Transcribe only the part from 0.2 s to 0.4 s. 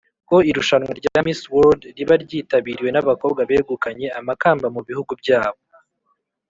ko